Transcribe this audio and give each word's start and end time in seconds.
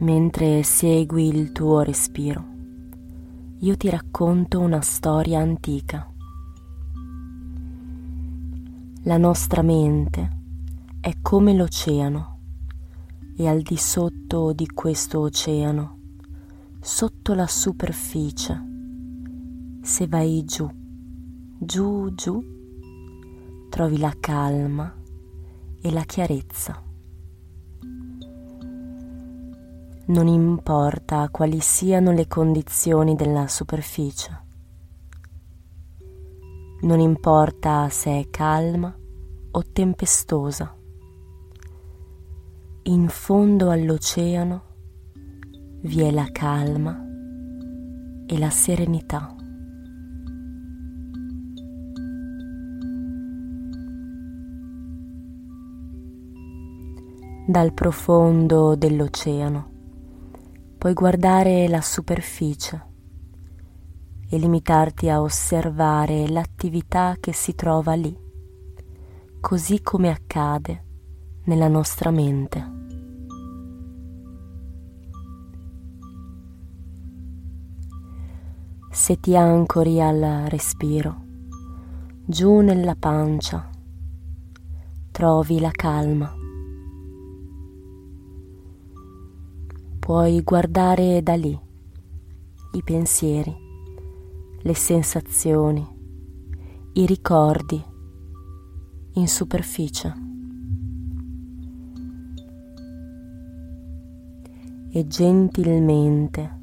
Mentre 0.00 0.62
segui 0.62 1.26
il 1.26 1.50
tuo 1.50 1.80
respiro, 1.80 2.44
io 3.58 3.76
ti 3.76 3.90
racconto 3.90 4.60
una 4.60 4.80
storia 4.80 5.40
antica. 5.40 6.08
La 9.02 9.16
nostra 9.16 9.62
mente 9.62 10.36
è 11.00 11.14
come 11.20 11.52
l'oceano 11.52 12.38
e 13.36 13.48
al 13.48 13.60
di 13.62 13.76
sotto 13.76 14.52
di 14.52 14.68
questo 14.68 15.18
oceano, 15.18 15.98
sotto 16.78 17.34
la 17.34 17.48
superficie, 17.48 18.66
se 19.82 20.06
vai 20.06 20.44
giù, 20.44 20.70
giù, 21.58 22.14
giù, 22.14 22.40
trovi 23.68 23.98
la 23.98 24.14
calma 24.20 24.94
e 25.80 25.90
la 25.90 26.04
chiarezza. 26.04 26.87
Non 30.08 30.26
importa 30.26 31.28
quali 31.30 31.60
siano 31.60 32.12
le 32.12 32.26
condizioni 32.26 33.14
della 33.14 33.46
superficie, 33.46 34.42
non 36.80 36.98
importa 36.98 37.90
se 37.90 38.18
è 38.18 38.30
calma 38.30 38.96
o 39.50 39.62
tempestosa. 39.70 40.74
In 42.84 43.08
fondo 43.08 43.70
all'oceano 43.70 44.62
vi 45.82 46.00
è 46.00 46.10
la 46.10 46.28
calma 46.32 47.04
e 48.26 48.38
la 48.38 48.50
serenità. 48.50 49.34
Dal 57.46 57.74
profondo 57.74 58.74
dell'oceano 58.74 59.76
puoi 60.78 60.92
guardare 60.92 61.66
la 61.66 61.80
superficie 61.80 62.86
e 64.30 64.38
limitarti 64.38 65.08
a 65.08 65.20
osservare 65.20 66.28
l'attività 66.28 67.16
che 67.18 67.32
si 67.32 67.56
trova 67.56 67.94
lì, 67.94 68.16
così 69.40 69.82
come 69.82 70.08
accade 70.08 70.84
nella 71.46 71.66
nostra 71.66 72.12
mente. 72.12 72.76
Se 78.92 79.18
ti 79.18 79.36
ancori 79.36 80.00
al 80.00 80.44
respiro, 80.46 81.24
giù 82.24 82.60
nella 82.60 82.94
pancia, 82.94 83.68
trovi 85.10 85.58
la 85.58 85.72
calma 85.72 86.37
puoi 90.08 90.42
guardare 90.42 91.22
da 91.22 91.34
lì 91.34 91.54
i 92.72 92.82
pensieri, 92.82 93.54
le 94.62 94.74
sensazioni, 94.74 95.86
i 96.94 97.04
ricordi 97.04 97.84
in 99.12 99.28
superficie. 99.28 100.14
E 104.92 105.06
gentilmente 105.06 106.58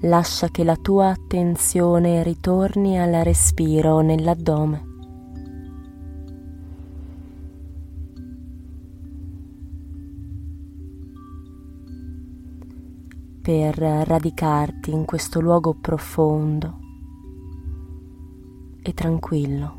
lascia 0.00 0.48
che 0.48 0.64
la 0.64 0.74
tua 0.74 1.10
attenzione 1.10 2.24
ritorni 2.24 2.98
al 2.98 3.22
respiro 3.22 4.00
nell'addome. 4.00 4.87
Per 13.48 13.78
radicarti 13.78 14.90
in 14.90 15.06
questo 15.06 15.40
luogo 15.40 15.72
profondo 15.72 16.80
e 18.82 18.92
tranquillo. 18.92 19.76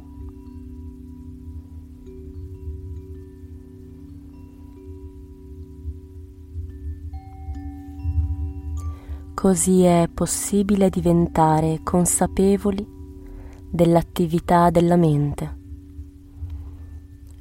Così 9.36 9.84
è 9.84 10.10
possibile 10.12 10.90
diventare 10.90 11.82
consapevoli 11.84 12.84
dell'attività 13.70 14.72
della 14.72 14.96
mente. 14.96 15.58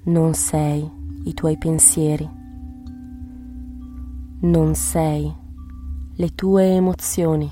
Non 0.03 0.35
sei 0.35 0.87
i 1.25 1.33
tuoi 1.33 1.57
pensieri, 1.57 2.29
non 4.41 4.75
sei 4.75 5.47
le 6.21 6.35
tue 6.35 6.65
emozioni. 6.75 7.49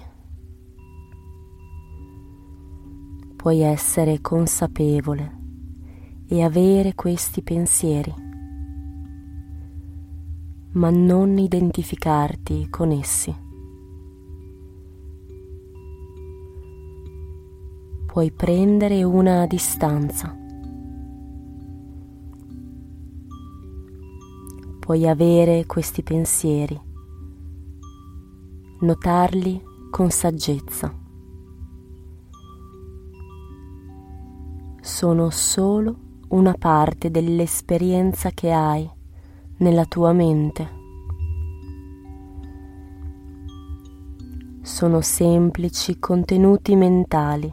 Puoi 3.36 3.60
essere 3.60 4.20
consapevole 4.20 5.38
e 6.26 6.42
avere 6.42 6.96
questi 6.96 7.42
pensieri, 7.42 8.12
ma 10.72 10.90
non 10.90 11.38
identificarti 11.38 12.68
con 12.68 12.90
essi. 12.90 13.32
Puoi 18.06 18.32
prendere 18.32 19.04
una 19.04 19.46
distanza. 19.46 20.36
Puoi 24.80 25.06
avere 25.06 25.66
questi 25.66 26.02
pensieri 26.02 26.94
notarli 28.80 29.62
con 29.90 30.10
saggezza. 30.10 30.92
Sono 34.82 35.30
solo 35.30 35.96
una 36.28 36.52
parte 36.52 37.10
dell'esperienza 37.10 38.30
che 38.30 38.52
hai 38.52 38.88
nella 39.58 39.86
tua 39.86 40.12
mente. 40.12 40.68
Sono 44.60 45.00
semplici 45.00 45.98
contenuti 45.98 46.76
mentali 46.76 47.52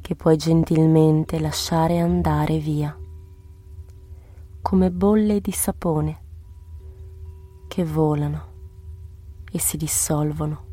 che 0.00 0.16
puoi 0.16 0.36
gentilmente 0.38 1.38
lasciare 1.38 1.98
andare 1.98 2.58
via, 2.58 2.96
come 4.62 4.90
bolle 4.90 5.40
di 5.40 5.52
sapone 5.52 6.20
che 7.68 7.84
volano 7.84 8.51
e 9.52 9.58
si 9.58 9.76
dissolvono. 9.76 10.70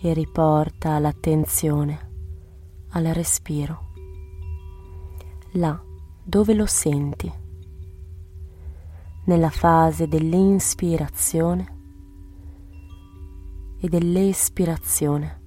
E 0.00 0.12
riporta 0.12 0.98
l'attenzione 0.98 2.12
al 2.90 3.04
respiro, 3.04 3.92
là 5.52 5.80
dove 6.22 6.54
lo 6.54 6.66
senti, 6.66 7.32
nella 9.26 9.50
fase 9.50 10.06
dell'inspirazione 10.08 11.78
e 13.80 13.88
dell'espirazione. 13.88 15.43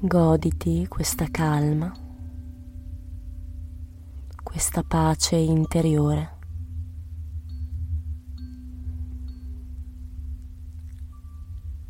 Goditi 0.00 0.86
questa 0.88 1.26
calma 1.30 1.92
questa 4.42 4.82
pace 4.82 5.36
interiore. 5.36 6.34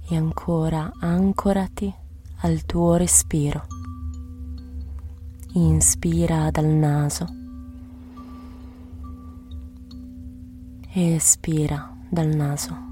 E 0.09 0.17
ancora 0.17 0.93
ancorati 1.01 1.93
al 2.39 2.65
tuo 2.65 2.95
respiro. 2.97 3.67
Inspira 5.55 6.51
dal 6.51 6.67
naso 6.67 7.45
espira 10.97 11.93
dal 12.11 12.29
naso. 12.29 12.86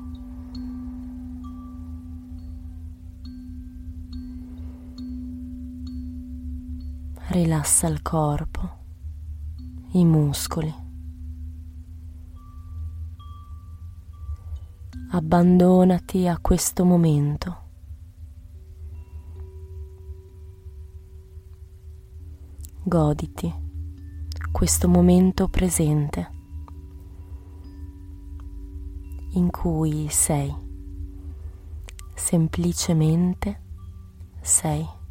Rilassa 7.34 7.88
il 7.88 8.00
corpo, 8.00 8.60
i 9.94 10.04
muscoli. 10.04 10.72
Abbandonati 15.10 16.28
a 16.28 16.38
questo 16.40 16.84
momento. 16.84 17.56
Goditi 22.84 23.52
questo 24.52 24.88
momento 24.88 25.48
presente 25.48 26.30
in 29.32 29.50
cui 29.50 30.06
sei, 30.08 30.54
semplicemente 32.14 33.60
sei. 34.40 35.02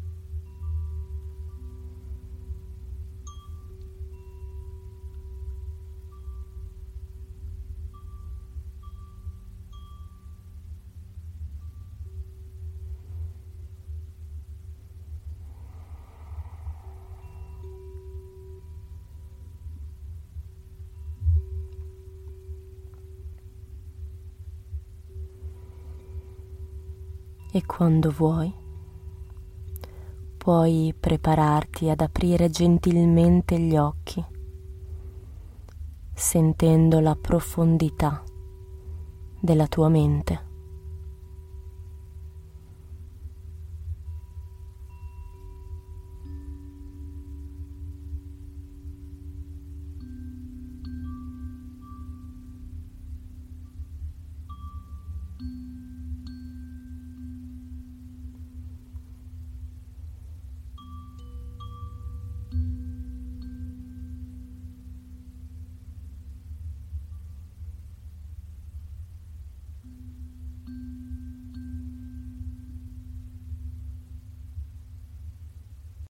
E 27.56 27.64
quando 27.64 28.10
vuoi 28.10 28.52
puoi 30.36 30.92
prepararti 30.98 31.88
ad 31.88 32.00
aprire 32.00 32.50
gentilmente 32.50 33.58
gli 33.58 33.76
occhi, 33.76 34.22
sentendo 36.12 36.98
la 36.98 37.14
profondità 37.14 38.22
della 39.40 39.68
tua 39.68 39.88
mente. 39.88 40.53